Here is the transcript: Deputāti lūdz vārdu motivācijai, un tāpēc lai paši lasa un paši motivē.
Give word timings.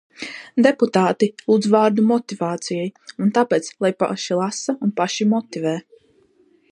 Deputāti 0.67 1.27
lūdz 1.49 1.67
vārdu 1.75 2.05
motivācijai, 2.13 2.87
un 3.25 3.29
tāpēc 3.37 3.69
lai 3.87 3.93
paši 4.05 4.41
lasa 4.43 4.77
un 4.87 4.95
paši 5.03 5.29
motivē. 5.35 5.79